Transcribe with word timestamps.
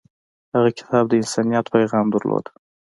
هغه 0.53 0.69
کتاب 0.79 1.03
د 1.07 1.13
انسانیت 1.21 1.65
پیغام 1.75 2.05
درلود. 2.13 2.45